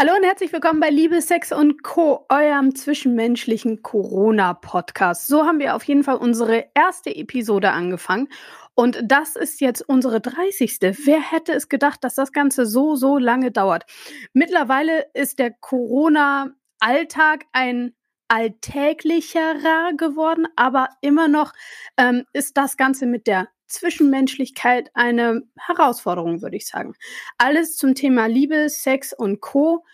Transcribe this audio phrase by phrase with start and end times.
[0.00, 5.26] Hallo und herzlich willkommen bei Liebe, Sex und Co., eurem zwischenmenschlichen Corona-Podcast.
[5.26, 8.28] So haben wir auf jeden Fall unsere erste Episode angefangen.
[8.74, 10.78] Und das ist jetzt unsere 30.
[10.80, 13.84] Wer hätte es gedacht, dass das Ganze so, so lange dauert?
[14.32, 17.94] Mittlerweile ist der Corona-Alltag ein
[18.28, 21.52] alltäglicherer geworden, aber immer noch
[21.98, 26.94] ähm, ist das Ganze mit der Zwischenmenschlichkeit eine Herausforderung, würde ich sagen.
[27.38, 29.84] Alles zum Thema Liebe, Sex und Co.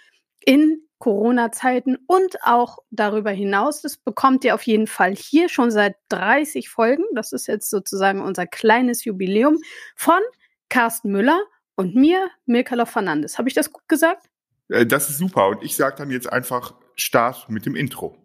[0.45, 3.83] in Corona-Zeiten und auch darüber hinaus.
[3.83, 7.05] Das bekommt ihr auf jeden Fall hier schon seit 30 Folgen.
[7.15, 9.59] Das ist jetzt sozusagen unser kleines Jubiläum
[9.95, 10.21] von
[10.69, 11.41] Carsten Müller
[11.75, 13.39] und mir, Mirkala Fernandes.
[13.39, 14.27] Habe ich das gut gesagt?
[14.69, 15.49] Äh, das ist super.
[15.49, 18.17] Und ich sage dann jetzt einfach Start mit dem Intro.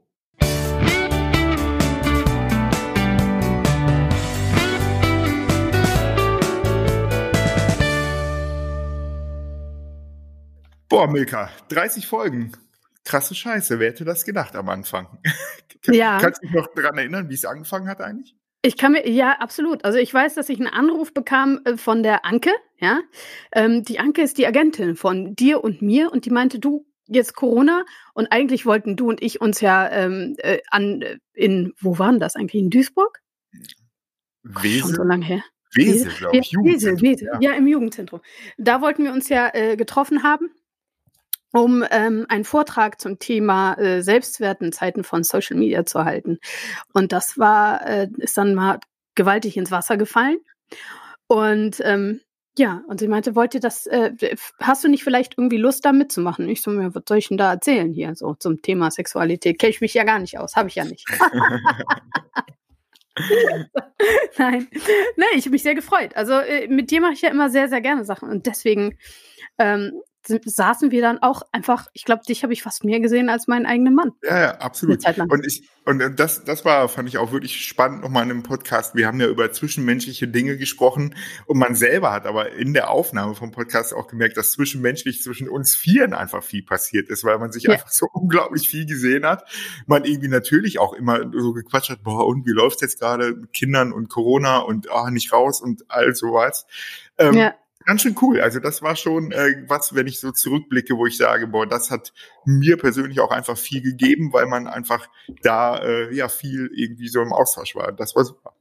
[10.92, 12.52] Boah, Milka, 30 Folgen.
[13.06, 13.80] Krasse Scheiße.
[13.80, 15.08] Wer hätte das gedacht am Anfang?
[15.86, 16.20] ja.
[16.20, 18.36] Kannst du dich noch daran erinnern, wie es angefangen hat eigentlich?
[18.62, 19.86] Ich kann mir, ja, absolut.
[19.86, 23.00] Also ich weiß, dass ich einen Anruf bekam äh, von der Anke, ja.
[23.54, 27.36] Ähm, die Anke ist die Agentin von dir und mir und die meinte, du, jetzt
[27.36, 32.00] Corona und eigentlich wollten du und ich uns ja ähm, äh, an, äh, in, wo
[32.00, 32.62] waren das eigentlich?
[32.62, 33.22] In Duisburg?
[34.44, 34.82] Wesel?
[34.82, 35.44] Schon so lange her.
[35.74, 36.52] Wesel, glaube ich.
[36.52, 37.52] Wesel, Wesel, ja.
[37.52, 37.52] ja.
[37.54, 38.20] im Jugendzentrum.
[38.58, 40.50] Da wollten wir uns ja äh, getroffen haben
[41.54, 46.40] um ähm, einen Vortrag zum Thema äh, Selbstwert in Zeiten von Social Media zu halten.
[46.94, 48.80] Und das war, äh, ist dann mal
[49.16, 50.40] gewaltig ins Wasser gefallen.
[51.28, 52.22] Und ähm,
[52.58, 54.12] ja, und sie meinte, wollt ihr das, äh,
[54.60, 56.50] hast du nicht vielleicht irgendwie Lust, da mitzumachen?
[56.50, 59.58] Ich so, ja, was soll ich denn da erzählen hier so zum Thema Sexualität?
[59.58, 61.08] Kenne ich mich ja gar nicht aus, habe ich ja nicht.
[64.38, 64.68] Nein,
[65.16, 66.16] nee, ich habe mich sehr gefreut.
[66.16, 68.98] Also äh, mit dir mache ich ja immer sehr, sehr gerne Sachen und deswegen
[69.58, 73.48] ähm, saßen wir dann auch einfach, ich glaube, dich habe ich fast mehr gesehen als
[73.48, 74.12] meinen eigenen Mann.
[74.24, 75.04] Ja, ja, absolut.
[75.06, 78.94] Und ich, und das, das war, fand ich auch wirklich spannend nochmal in einem Podcast.
[78.94, 81.16] Wir haben ja über zwischenmenschliche Dinge gesprochen
[81.48, 85.50] und man selber hat aber in der Aufnahme vom Podcast auch gemerkt, dass zwischenmenschlich zwischen
[85.50, 87.74] uns Vieren einfach viel passiert ist, weil man sich ja.
[87.74, 89.50] einfach so unglaublich viel gesehen hat.
[89.88, 93.54] Man irgendwie natürlich auch immer so gequatscht hat, boah, und wie läuft's jetzt gerade mit
[93.54, 96.68] Kindern und Corona und ah, nicht raus und all sowas.
[97.18, 97.54] Ähm, ja
[97.86, 98.42] ganz schön cool.
[98.42, 101.92] Also das war schon äh, was, wenn ich so zurückblicke, wo ich sage, boah, das
[101.92, 102.14] hat
[102.46, 105.08] mir persönlich auch einfach viel gegeben, weil man einfach
[105.42, 107.92] da äh, ja viel irgendwie so im Austausch war.
[107.92, 108.54] Das war super.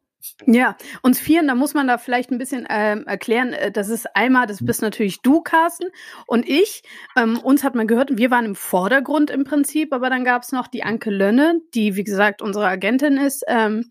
[0.47, 4.15] Ja, uns Vieren, da muss man da vielleicht ein bisschen ähm, erklären, äh, das ist
[4.15, 5.89] einmal, das bist natürlich du, Carsten,
[6.27, 6.83] und ich.
[7.17, 10.53] Ähm, uns hat man gehört, wir waren im Vordergrund im Prinzip, aber dann gab es
[10.53, 13.91] noch die Anke Lönne, die, wie gesagt, unsere Agentin ist ähm,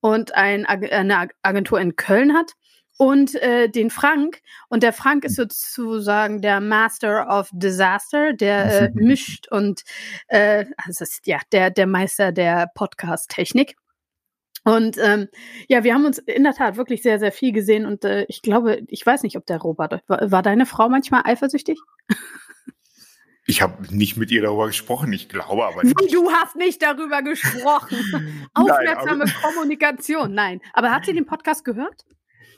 [0.00, 2.52] und ein, eine Agentur in Köln hat
[3.00, 4.42] und äh, den Frank.
[4.68, 9.84] Und der Frank ist sozusagen der Master of Disaster, der äh, mischt und
[10.28, 13.76] äh, also ist, ja der der Meister der Podcast-Technik.
[14.64, 15.28] Und ähm,
[15.66, 18.42] ja, wir haben uns in der Tat wirklich sehr, sehr viel gesehen und äh, ich
[18.42, 21.78] glaube, ich weiß nicht, ob der Robert war, war deine Frau manchmal eifersüchtig?
[23.46, 26.12] Ich habe nicht mit ihr darüber gesprochen, ich glaube aber nicht.
[26.12, 27.96] Du hast nicht darüber gesprochen.
[28.52, 30.60] Aufmerksame nein, Kommunikation, nein.
[30.74, 32.04] Aber hat sie den Podcast gehört?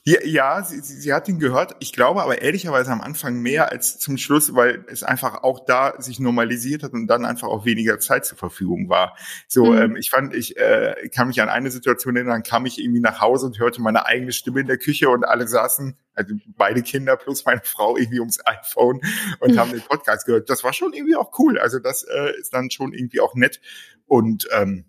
[0.04, 1.76] Ja, sie, sie, sie hat ihn gehört.
[1.78, 5.94] Ich glaube aber ehrlicherweise am Anfang mehr als zum Schluss, weil es einfach auch da
[6.00, 9.16] sich normalisiert hat und dann einfach auch weniger Zeit zur Verfügung war.
[9.46, 9.78] So, mhm.
[9.78, 12.98] ähm, ich fand, ich äh, kann mich an eine Situation erinnern, dann kam ich irgendwie
[12.98, 16.82] nach Hause und hörte meine eigene Stimme in der Küche und alle saßen, also beide
[16.82, 19.00] Kinder plus meine Frau irgendwie ums iPhone
[19.38, 19.58] und mhm.
[19.60, 20.50] haben den Podcast gehört.
[20.50, 21.60] Das war schon irgendwie auch cool.
[21.60, 23.60] Also das äh, ist dann schon irgendwie auch nett
[24.06, 24.84] und ähm,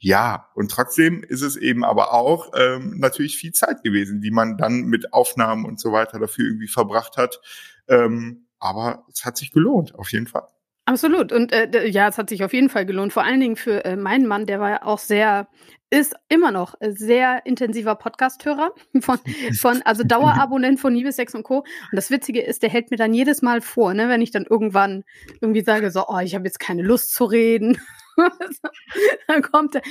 [0.00, 4.56] ja, und trotzdem ist es eben aber auch ähm, natürlich viel Zeit gewesen, die man
[4.56, 7.40] dann mit Aufnahmen und so weiter dafür irgendwie verbracht hat.
[7.88, 10.46] Ähm, aber es hat sich gelohnt, auf jeden Fall.
[10.84, 11.32] Absolut.
[11.32, 13.12] Und äh, ja, es hat sich auf jeden Fall gelohnt.
[13.12, 15.48] Vor allen Dingen für äh, meinen Mann, der war ja auch sehr,
[15.90, 18.70] ist immer noch sehr intensiver Podcast-Hörer
[19.00, 19.18] von,
[19.60, 21.58] von, also Dauerabonnent von Liebe, Sex und Co.
[21.58, 24.46] Und das Witzige ist, der hält mir dann jedes Mal vor, ne, wenn ich dann
[24.48, 25.04] irgendwann
[25.40, 27.80] irgendwie sage, so, oh, ich habe jetzt keine Lust zu reden
[29.26, 29.82] dann kommt er,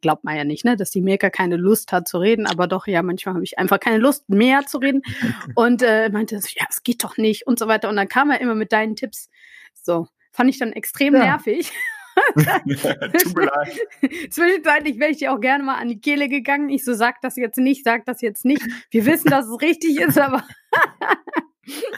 [0.00, 2.86] glaubt man ja nicht, ne, dass die Mirka keine Lust hat zu reden, aber doch,
[2.86, 5.02] ja, manchmal habe ich einfach keine Lust mehr zu reden
[5.54, 7.88] und äh, meinte, ja, es geht doch nicht und so weiter.
[7.88, 9.28] Und dann kam er immer mit deinen Tipps.
[9.74, 11.20] So, fand ich dann extrem ja.
[11.20, 11.72] nervig.
[14.30, 16.68] Zwischenzeitlich wäre ich dir auch gerne mal an die Kehle gegangen.
[16.68, 18.62] Ich so, sag das jetzt nicht, sag das jetzt nicht.
[18.90, 20.44] Wir wissen, dass es richtig ist, aber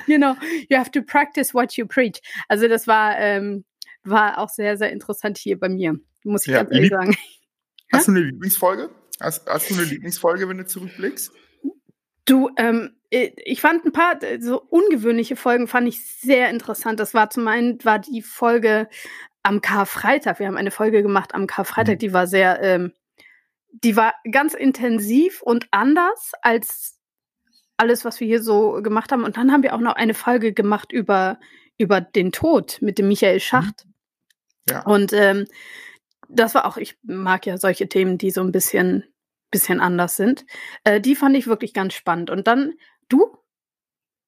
[0.07, 0.37] you know,
[0.69, 2.21] you have to practice what you preach.
[2.49, 3.65] Also das war, ähm,
[4.05, 7.17] war auch sehr, sehr interessant hier bei mir, muss ich ja, ganz ehrlich sagen.
[7.93, 8.91] Hast du eine Lieblingsfolge?
[9.21, 11.33] Hast, hast, du eine Lieblingsfolge, wenn du zurückblickst?
[12.25, 16.99] Du, ähm, äh, ich fand ein paar so ungewöhnliche Folgen fand ich sehr interessant.
[17.01, 18.89] Das war zum einen war die Folge
[19.43, 20.39] am Karfreitag.
[20.39, 21.99] Wir haben eine Folge gemacht am Karfreitag, mhm.
[21.99, 22.93] die war sehr, ähm,
[23.73, 26.99] die war ganz intensiv und anders als
[27.77, 29.25] alles, was wir hier so gemacht haben.
[29.25, 31.39] Und dann haben wir auch noch eine Folge gemacht über
[31.79, 33.41] über den Tod mit dem Michael mhm.
[34.85, 35.47] Und ähm,
[36.29, 39.05] das war auch, ich mag ja solche Themen, die so ein bisschen,
[39.51, 40.45] bisschen anders sind.
[40.85, 42.31] Äh, die fand ich wirklich ganz spannend.
[42.31, 42.75] Und dann,
[43.09, 43.37] du?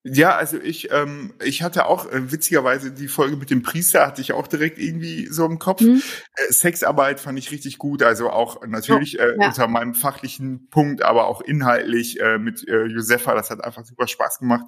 [0.06, 4.20] Ja, also ich, ähm, ich hatte auch äh, witzigerweise die Folge mit dem Priester hatte
[4.20, 5.80] ich auch direkt irgendwie so im Kopf.
[5.80, 6.02] Mhm.
[6.36, 9.46] Äh, Sexarbeit fand ich richtig gut, also auch natürlich äh, ja.
[9.46, 14.06] unter meinem fachlichen Punkt, aber auch inhaltlich äh, mit äh, Josefa, das hat einfach super
[14.06, 14.66] Spaß gemacht.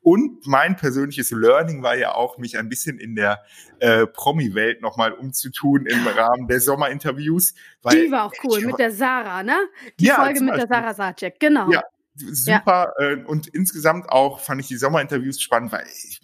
[0.00, 3.42] Und mein persönliches Learning war ja auch, mich ein bisschen in der
[3.80, 7.52] äh, Promi-Welt nochmal umzutun im Rahmen der Sommerinterviews.
[7.82, 9.58] Weil die war auch cool, mit der Sarah, ne?
[10.00, 11.70] Die ja, Folge mit der Sarah Sacek, genau.
[11.70, 11.82] Ja,
[12.18, 12.94] super.
[12.98, 13.06] Ja.
[13.06, 16.20] Äh, und insgesamt auch fand ich die Sommerinterviews spannend, weil ich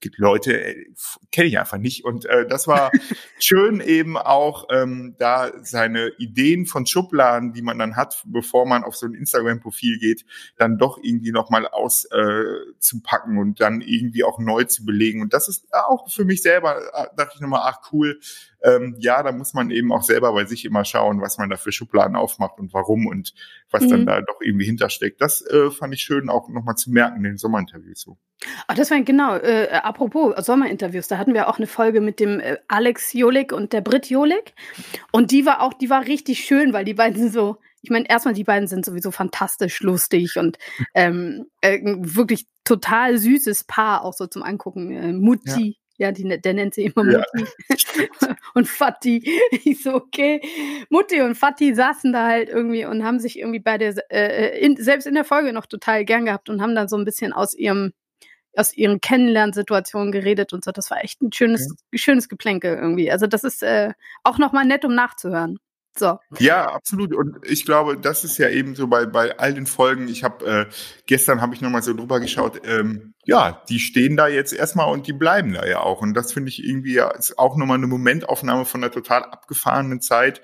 [0.00, 0.86] gibt Leute, äh,
[1.32, 2.04] kenne ich einfach nicht.
[2.04, 2.90] Und äh, das war
[3.38, 8.84] schön eben auch ähm, da seine Ideen von Schubladen, die man dann hat, bevor man
[8.84, 10.24] auf so ein Instagram-Profil geht,
[10.56, 15.22] dann doch irgendwie nochmal auszupacken äh, und dann irgendwie auch neu zu belegen.
[15.22, 18.20] Und das ist auch für mich selber, äh, dachte ich nochmal, ach cool,
[18.62, 21.56] ähm, ja, da muss man eben auch selber bei sich immer schauen, was man da
[21.56, 23.34] für Schubladen aufmacht und warum und
[23.70, 23.90] was mhm.
[23.90, 25.20] dann da doch irgendwie hintersteckt.
[25.20, 28.18] Das äh, fand ich schön auch nochmal zu merken in den Sommerinterviews so.
[28.68, 32.40] Ach, das war genau, äh, apropos Sommerinterviews, da hatten wir auch eine Folge mit dem
[32.40, 34.54] äh, Alex Jolik und der Brit Jolik.
[35.10, 38.08] Und die war auch, die war richtig schön, weil die beiden sind so, ich meine,
[38.08, 40.58] erstmal, die beiden sind sowieso fantastisch lustig und
[40.94, 44.92] ähm, äh, wirklich total süßes Paar, auch so zum Angucken.
[44.92, 47.44] Äh, Mutti, ja, die, der nennt sie immer Mutti.
[47.68, 48.36] Ja.
[48.54, 49.22] und Fatti.
[49.64, 50.40] Ich so, okay.
[50.90, 54.76] Mutti und Fatti saßen da halt irgendwie und haben sich irgendwie bei der, äh, in,
[54.76, 57.54] selbst in der Folge noch total gern gehabt und haben dann so ein bisschen aus
[57.54, 57.92] ihrem,
[58.54, 60.70] aus ihren Kennenlernsituationen geredet und so.
[60.70, 61.98] Das war echt ein schönes, okay.
[61.98, 63.10] schönes Geplänkel irgendwie.
[63.10, 63.92] Also das ist äh,
[64.22, 65.58] auch nochmal nett, um nachzuhören.
[65.98, 66.18] So.
[66.38, 67.14] Ja, absolut.
[67.14, 70.08] Und ich glaube, das ist ja eben so bei, bei all den Folgen.
[70.08, 70.66] Ich habe äh,
[71.06, 72.60] gestern habe ich nochmal so drüber geschaut.
[72.64, 76.00] Ähm, ja, die stehen da jetzt erstmal und die bleiben da ja auch.
[76.00, 80.00] Und das finde ich irgendwie ja ist auch nochmal eine Momentaufnahme von einer total abgefahrenen
[80.00, 80.40] Zeit,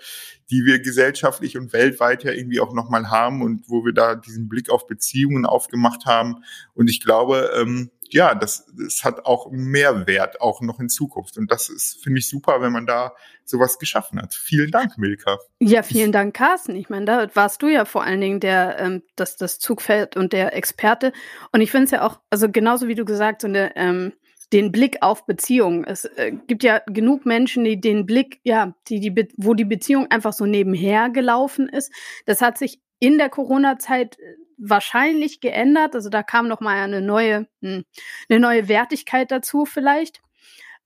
[0.50, 4.48] die wir gesellschaftlich und weltweit ja irgendwie auch nochmal haben und wo wir da diesen
[4.48, 6.44] Blick auf Beziehungen aufgemacht haben.
[6.74, 11.36] Und ich glaube, ähm, ja, das, das hat auch einen Mehrwert, auch noch in Zukunft.
[11.36, 13.12] Und das ist, finde ich, super, wenn man da
[13.44, 14.34] sowas geschaffen hat.
[14.34, 15.38] Vielen Dank, Milka.
[15.58, 16.76] Ja, vielen Dank, Carsten.
[16.76, 20.32] Ich meine, da warst du ja vor allen Dingen der, ähm, das, das Zugfeld und
[20.32, 21.12] der Experte.
[21.50, 24.12] Und ich finde es ja auch, also genauso wie du gesagt, so eine, ähm,
[24.52, 25.82] den Blick auf Beziehungen.
[25.82, 30.08] Es äh, gibt ja genug Menschen, die den Blick, ja, die, die, wo die Beziehung
[30.12, 31.92] einfach so nebenher gelaufen ist.
[32.26, 35.94] Das hat sich in der Corona-Zeit äh, wahrscheinlich geändert.
[35.94, 37.84] Also da kam noch mal eine neue, hm,
[38.28, 40.20] eine neue Wertigkeit dazu vielleicht.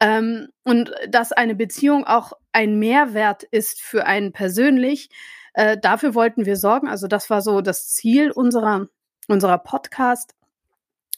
[0.01, 5.11] Ähm, und dass eine Beziehung auch ein Mehrwert ist für einen persönlich,
[5.55, 6.89] äh, dafür wollten wir sorgen.
[6.89, 8.87] Also das war so das Ziel unserer,
[9.27, 10.35] unserer Podcast.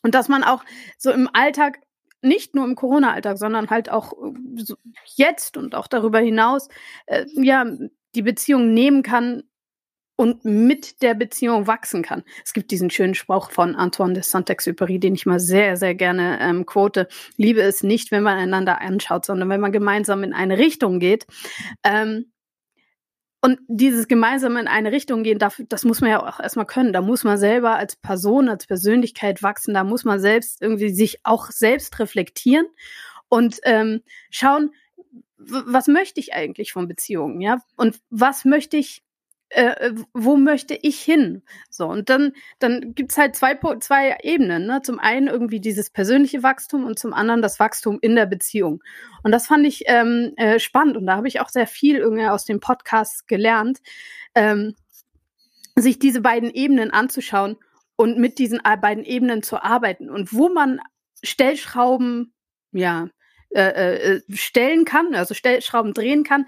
[0.03, 0.65] Und dass man auch
[0.97, 1.81] so im Alltag,
[2.23, 4.75] nicht nur im Corona-Alltag, sondern halt auch äh,
[5.15, 6.69] jetzt und auch darüber hinaus,
[7.07, 7.67] äh, ja,
[8.15, 9.43] die Beziehung nehmen kann,
[10.21, 12.25] und mit der Beziehung wachsen kann.
[12.45, 16.39] Es gibt diesen schönen Spruch von Antoine de Saint-Exupéry, den ich mal sehr, sehr gerne
[16.43, 17.09] ähm, quote.
[17.39, 21.27] Liebe ist nicht, wenn man einander anschaut, sondern wenn man gemeinsam in eine Richtung geht.
[21.85, 22.31] Ähm,
[23.41, 26.93] und dieses gemeinsam in eine Richtung gehen, das muss man ja auch erstmal können.
[26.93, 29.73] Da muss man selber als Person, als Persönlichkeit wachsen.
[29.73, 32.67] Da muss man selbst irgendwie sich auch selbst reflektieren
[33.31, 34.73] und ähm, schauen,
[35.39, 37.63] was möchte ich eigentlich von Beziehungen, ja?
[37.79, 39.03] Und was möchte ich
[39.51, 41.43] äh, äh, wo möchte ich hin?
[41.71, 44.67] So, und dann, dann gibt's halt zwei, zwei Ebenen.
[44.67, 44.81] Ne?
[44.83, 48.81] Zum einen irgendwie dieses persönliche Wachstum und zum anderen das Wachstum in der Beziehung.
[49.25, 52.27] Und das fand ich ähm, äh, spannend und da habe ich auch sehr viel irgendwie
[52.27, 53.81] aus dem Podcast gelernt,
[54.37, 54.77] ähm,
[55.75, 57.57] sich diese beiden Ebenen anzuschauen
[57.97, 60.81] und mit diesen beiden Ebenen zu arbeiten und wo man
[61.25, 62.33] Stellschrauben,
[62.73, 63.09] ja,
[63.53, 66.47] äh, äh, stellen kann, also Stellschrauben drehen kann,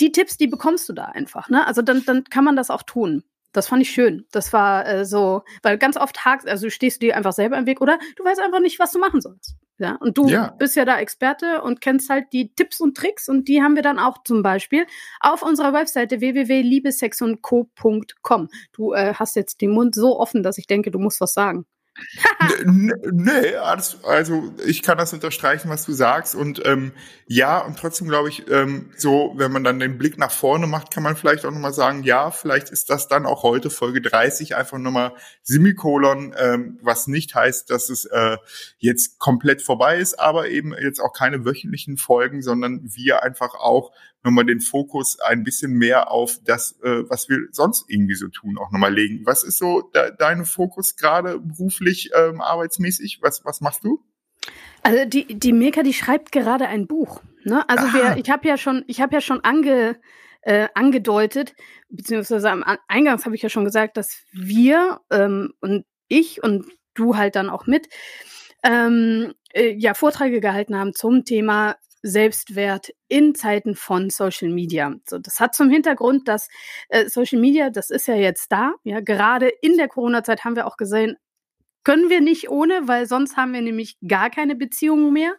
[0.00, 1.48] die Tipps, die bekommst du da einfach.
[1.48, 1.66] Ne?
[1.66, 3.24] Also dann, dann kann man das auch tun.
[3.52, 4.26] Das fand ich schön.
[4.30, 7.66] Das war äh, so, weil ganz oft hakt, also stehst du dir einfach selber im
[7.66, 9.56] Weg oder du weißt einfach nicht, was du machen sollst.
[9.78, 10.54] Ja, und du ja.
[10.58, 13.82] bist ja da Experte und kennst halt die Tipps und Tricks und die haben wir
[13.82, 14.86] dann auch zum Beispiel
[15.20, 18.48] auf unserer Webseite www.liebesexundco.com.
[18.72, 21.64] Du äh, hast jetzt den Mund so offen, dass ich denke, du musst was sagen.
[22.64, 26.34] nee, also ich kann das unterstreichen, was du sagst.
[26.34, 26.92] Und ähm,
[27.26, 30.92] ja, und trotzdem glaube ich, ähm, so, wenn man dann den Blick nach vorne macht,
[30.92, 34.56] kann man vielleicht auch nochmal sagen, ja, vielleicht ist das dann auch heute Folge 30
[34.56, 35.12] einfach nochmal
[35.42, 38.36] Semikolon, ähm, was nicht heißt, dass es äh,
[38.78, 43.92] jetzt komplett vorbei ist, aber eben jetzt auch keine wöchentlichen Folgen, sondern wir einfach auch
[44.22, 48.58] nochmal den Fokus ein bisschen mehr auf das, äh, was wir sonst irgendwie so tun,
[48.58, 49.22] auch nochmal legen.
[49.24, 53.20] Was ist so de dein Fokus gerade beruflich, ähm, arbeitsmäßig?
[53.22, 54.04] Was, was machst du?
[54.82, 57.22] Also die, die Milka, die schreibt gerade ein Buch.
[57.44, 57.68] Ne?
[57.68, 60.00] Also wir, ich habe ja schon, ich habe ja schon ange,
[60.42, 61.54] äh, angedeutet,
[61.88, 67.16] beziehungsweise am Eingangs habe ich ja schon gesagt, dass wir ähm, und ich und du
[67.16, 67.88] halt dann auch mit
[68.64, 74.94] ähm, äh, ja Vorträge gehalten haben zum Thema Selbstwert in Zeiten von Social Media.
[75.08, 76.48] So, das hat zum Hintergrund, dass
[76.88, 78.72] äh, Social Media, das ist ja jetzt da.
[78.84, 81.16] Ja, gerade in der Corona-Zeit haben wir auch gesehen,
[81.84, 85.34] können wir nicht ohne, weil sonst haben wir nämlich gar keine Beziehungen mehr.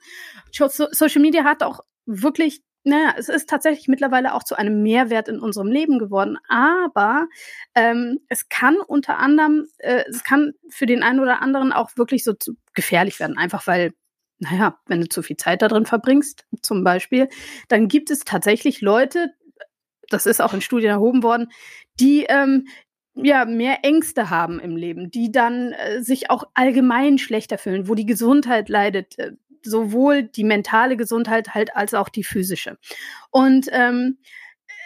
[0.51, 5.39] Social Media hat auch wirklich naja, es ist tatsächlich mittlerweile auch zu einem Mehrwert in
[5.39, 6.37] unserem Leben geworden.
[6.47, 7.27] Aber
[7.75, 12.23] ähm, es kann unter anderem, äh, es kann für den einen oder anderen auch wirklich
[12.23, 12.33] so
[12.73, 13.93] gefährlich werden, einfach weil
[14.39, 17.29] naja, wenn du zu viel Zeit da drin verbringst, zum Beispiel,
[17.67, 19.33] dann gibt es tatsächlich Leute,
[20.09, 21.51] das ist auch in Studien erhoben worden,
[21.99, 22.67] die ähm,
[23.15, 27.95] ja mehr Ängste haben im Leben, die dann äh, sich auch allgemein schlechter fühlen, wo
[27.95, 32.77] die Gesundheit leidet, äh, sowohl die mentale Gesundheit halt als auch die physische.
[33.29, 34.19] Und ähm,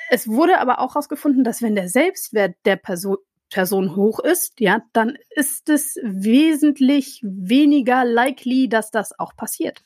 [0.10, 3.18] es wurde aber auch herausgefunden, dass wenn der Selbstwert der Person
[3.54, 9.84] Person hoch ist, ja, dann ist es wesentlich weniger likely, dass das auch passiert.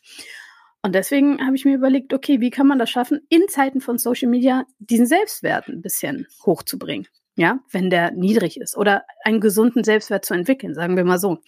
[0.82, 3.98] Und deswegen habe ich mir überlegt, okay, wie kann man das schaffen, in Zeiten von
[3.98, 9.84] Social Media diesen Selbstwert ein bisschen hochzubringen, ja, wenn der niedrig ist oder einen gesunden
[9.84, 11.40] Selbstwert zu entwickeln, sagen wir mal so.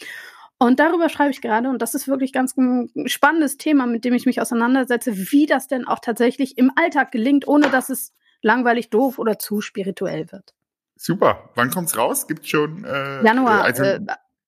[0.57, 4.13] Und darüber schreibe ich gerade und das ist wirklich ganz ein spannendes Thema, mit dem
[4.13, 8.89] ich mich auseinandersetze, wie das denn auch tatsächlich im Alltag gelingt, ohne dass es langweilig,
[8.89, 10.53] doof oder zu spirituell wird.
[11.01, 11.49] Super.
[11.55, 12.27] Wann kommt's raus?
[12.27, 13.63] Gibt schon äh, Januar.
[13.63, 14.01] Also, äh,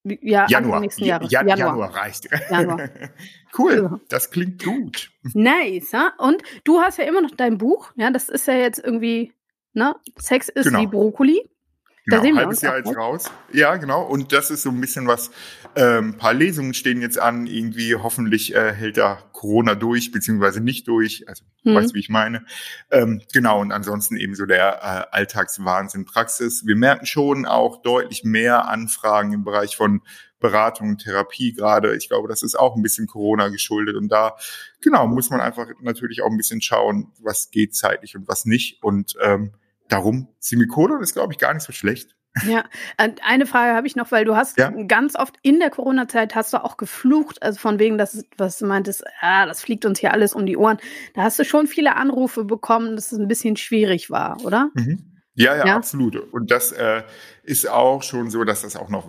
[0.04, 0.82] ja, Januar.
[0.82, 1.32] nächsten Jahres.
[1.32, 1.68] Ja, Januar.
[1.70, 2.28] Januar reicht.
[2.50, 2.90] Januar.
[3.58, 4.02] cool.
[4.10, 5.12] Das klingt gut.
[5.34, 5.94] Nice.
[5.94, 6.12] Ja?
[6.18, 7.94] Und du hast ja immer noch dein Buch.
[7.96, 9.32] Ja, das ist ja jetzt irgendwie,
[9.72, 9.96] ne?
[10.18, 10.82] Sex ist genau.
[10.82, 11.50] wie Brokkoli.
[12.06, 13.32] Genau, wir halbes Jahr jetzt raus.
[13.54, 14.04] Ja, genau.
[14.04, 15.30] Und das ist so ein bisschen was,
[15.76, 17.46] ähm, ein paar Lesungen stehen jetzt an.
[17.46, 21.26] Irgendwie hoffentlich äh, hält da Corona durch, beziehungsweise nicht durch.
[21.28, 21.76] Also, mhm.
[21.76, 22.44] weißt du, wie ich meine?
[22.90, 23.62] Ähm, genau.
[23.62, 24.80] Und ansonsten eben so der
[25.12, 26.66] äh, Alltagswahnsinn Praxis.
[26.66, 30.02] Wir merken schon auch deutlich mehr Anfragen im Bereich von
[30.40, 31.96] Beratung und Therapie gerade.
[31.96, 33.96] Ich glaube, das ist auch ein bisschen Corona geschuldet.
[33.96, 34.36] Und da,
[34.82, 38.82] genau, muss man einfach natürlich auch ein bisschen schauen, was geht zeitlich und was nicht.
[38.82, 39.54] Und ähm,
[39.92, 42.16] darum, Semikolon ist, glaube ich, gar nicht so schlecht.
[42.48, 42.64] Ja,
[42.98, 44.70] eine Frage habe ich noch, weil du hast ja?
[44.88, 48.66] ganz oft in der Corona-Zeit hast du auch geflucht, also von wegen, dass was du
[48.68, 50.78] meintest, ah, das fliegt uns hier alles um die Ohren.
[51.14, 54.70] Da hast du schon viele Anrufe bekommen, dass es ein bisschen schwierig war, oder?
[54.76, 55.12] Mhm.
[55.34, 56.16] Ja, ja, ja, absolut.
[56.34, 57.04] Und das äh,
[57.44, 59.08] ist auch schon so, dass das auch noch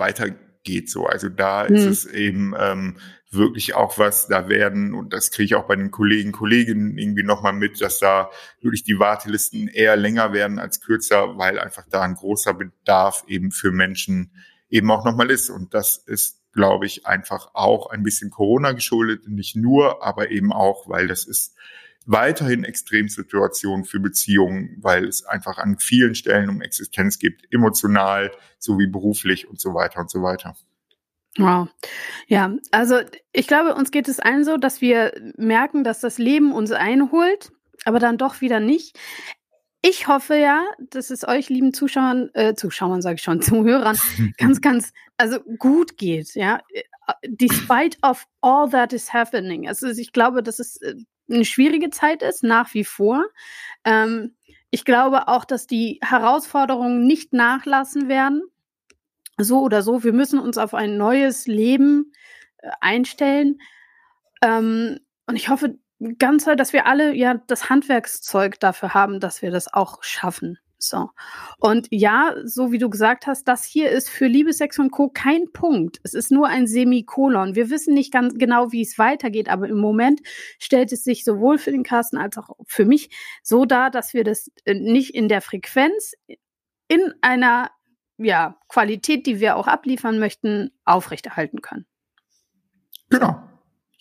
[0.63, 0.91] weitergeht.
[0.91, 1.75] So, also da hm.
[1.75, 2.97] ist es eben ähm,
[3.31, 7.23] wirklich auch was, da werden, und das kriege ich auch bei den Kollegen, Kolleginnen irgendwie
[7.23, 12.03] nochmal mit, dass da wirklich die Wartelisten eher länger werden als kürzer, weil einfach da
[12.03, 14.33] ein großer Bedarf eben für Menschen
[14.69, 15.51] eben auch nochmal ist.
[15.51, 20.53] Und das ist, glaube ich, einfach auch ein bisschen Corona geschuldet, nicht nur, aber eben
[20.53, 21.55] auch, weil das ist
[22.07, 28.87] weiterhin Extremsituation für Beziehungen, weil es einfach an vielen Stellen um Existenz gibt, emotional sowie
[28.87, 30.57] beruflich und so weiter und so weiter.
[31.39, 31.69] Wow.
[32.27, 33.01] Ja, also
[33.33, 37.53] ich glaube, uns geht es allen so, dass wir merken, dass das Leben uns einholt,
[37.85, 38.99] aber dann doch wieder nicht.
[39.81, 43.99] Ich hoffe ja, dass es euch, lieben Zuschauern, äh, Zuschauern sage ich schon, Zuhörern,
[44.37, 46.61] ganz, ganz, also gut geht, ja.
[47.27, 49.67] Despite of all that is happening.
[49.67, 50.95] Also ich glaube, dass es äh,
[51.31, 53.25] eine schwierige Zeit ist, nach wie vor.
[53.85, 54.37] Ähm,
[54.71, 58.43] ich glaube auch, dass die Herausforderungen nicht nachlassen werden
[59.39, 62.13] so oder so, wir müssen uns auf ein neues Leben
[62.59, 63.61] äh, einstellen.
[64.43, 65.79] Ähm, und ich hoffe
[66.19, 70.59] ganz doll, dass wir alle ja das Handwerkszeug dafür haben, dass wir das auch schaffen.
[70.85, 71.11] So.
[71.59, 75.09] Und ja, so wie du gesagt hast, das hier ist für Liebe, Sex und Co.
[75.09, 76.01] kein Punkt.
[76.03, 77.55] Es ist nur ein Semikolon.
[77.55, 80.21] Wir wissen nicht ganz genau, wie es weitergeht, aber im Moment
[80.59, 83.11] stellt es sich sowohl für den Carsten als auch für mich
[83.43, 86.15] so dar, dass wir das äh, nicht in der Frequenz
[86.89, 87.71] in einer
[88.19, 91.87] ja, Qualität, die wir auch abliefern möchten, aufrechterhalten können.
[93.09, 93.41] Genau.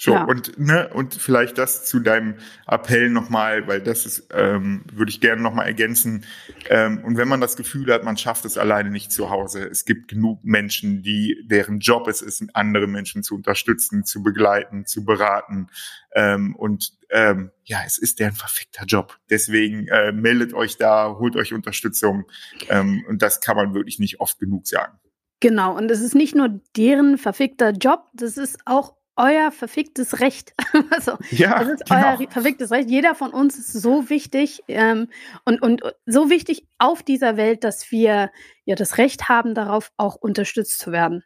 [0.03, 0.23] So, ja.
[0.23, 2.33] und, ne, und vielleicht das zu deinem
[2.65, 6.25] Appell nochmal, weil das ist, ähm, würde ich gerne nochmal ergänzen.
[6.71, 9.85] Ähm, und wenn man das Gefühl hat, man schafft es alleine nicht zu Hause, es
[9.85, 15.05] gibt genug Menschen, die, deren Job es ist, andere Menschen zu unterstützen, zu begleiten, zu
[15.05, 15.67] beraten.
[16.15, 19.19] Ähm, und ähm, ja, es ist deren verfickter Job.
[19.29, 22.25] Deswegen äh, meldet euch da, holt euch Unterstützung.
[22.69, 24.97] Ähm, und das kann man wirklich nicht oft genug sagen.
[25.41, 30.53] Genau, und es ist nicht nur deren verfickter Job, das ist auch euer verficktes Recht.
[30.91, 32.17] also, ja, das ist genau.
[32.17, 32.89] euer verficktes Recht.
[32.89, 35.09] Jeder von uns ist so wichtig ähm,
[35.45, 38.31] und, und so wichtig auf dieser Welt, dass wir
[38.65, 41.23] ja das Recht haben, darauf auch unterstützt zu werden.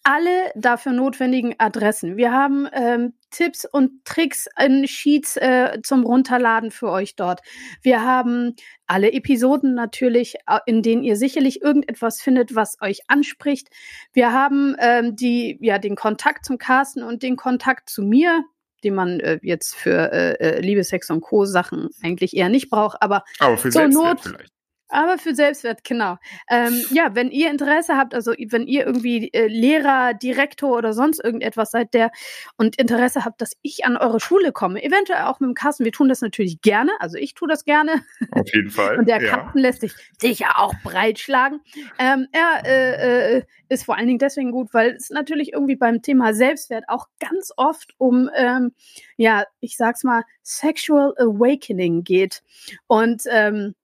[0.04, 2.16] alle dafür notwendigen Adressen.
[2.16, 7.40] Wir haben ähm, Tipps und Tricks in Sheets äh, zum Runterladen für euch dort.
[7.82, 8.54] Wir haben
[8.87, 13.68] alle Episoden natürlich, in denen ihr sicherlich irgendetwas findet, was euch anspricht.
[14.12, 18.44] Wir haben ähm, die, ja, den Kontakt zum Carsten und den Kontakt zu mir,
[18.82, 21.44] den man äh, jetzt für äh, äh Liebe, Sex und Co.
[21.44, 24.52] Sachen eigentlich eher nicht braucht, aber, aber für zur Not vielleicht.
[24.92, 26.18] Aber für Selbstwert, genau.
[26.50, 31.25] Ähm, ja, wenn ihr Interesse habt, also wenn ihr irgendwie äh, Lehrer, Direktor oder sonst
[31.25, 32.11] irgendetwas seid, der
[32.58, 35.92] und Interesse habt, dass ich an eure Schule komme, eventuell auch mit dem Carsten, wir
[35.92, 38.02] tun das natürlich gerne, also ich tue das gerne.
[38.32, 38.96] Auf jeden Fall.
[38.99, 39.30] und der ja.
[39.30, 41.62] Carsten lässt sich sicher auch breitschlagen.
[41.99, 46.02] Ähm, er äh, äh, ist vor allen Dingen deswegen gut, weil es natürlich irgendwie beim
[46.02, 48.75] Thema Selbstwert auch ganz oft um, ähm,
[49.16, 52.42] ja, ich sag's mal, Sexual Awakening geht.
[52.88, 53.75] Und ähm,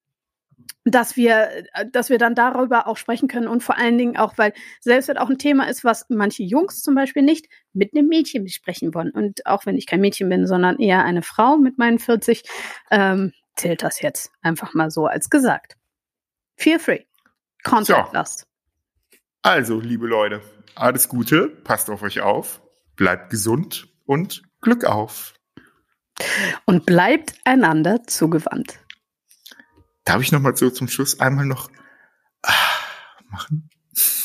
[0.84, 4.38] dass wir, äh, dass wir dann darüber auch sprechen können und vor allen Dingen auch,
[4.38, 8.44] weil Selbstwert auch ein Thema ist, was manche Jungs zum Beispiel nicht mit einem Mädchen
[8.44, 9.10] besprechen wollen.
[9.10, 12.42] Und auch wenn ich kein Mädchen bin, sondern eher eine Frau mit meinen 40,
[12.90, 15.76] ähm, zählt das jetzt einfach mal so als gesagt.
[16.56, 17.04] Feel free.
[17.64, 18.18] Contact so.
[18.18, 18.46] us.
[19.42, 20.40] Also, liebe Leute,
[20.74, 22.60] alles Gute, passt auf euch auf,
[22.96, 25.34] bleibt gesund und Glück auf.
[26.64, 28.80] Und bleibt einander zugewandt.
[30.08, 31.70] Darf ich noch mal so zum Schluss einmal noch
[32.42, 32.52] ah,
[33.28, 33.68] machen?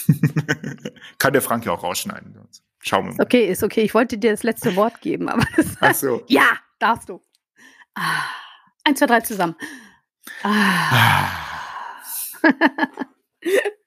[1.18, 2.40] Kann der Frank ja auch rausschneiden.
[2.80, 3.24] Schauen wir mal.
[3.24, 3.82] Okay, ist okay.
[3.82, 6.24] Ich wollte dir das letzte Wort geben, aber das Ach so.
[6.30, 6.46] Ja,
[6.80, 7.22] darfst du.
[7.96, 8.24] Ah.
[8.86, 9.56] Eins, zwei, drei zusammen.
[10.44, 11.28] Ah.
[12.44, 12.50] ah.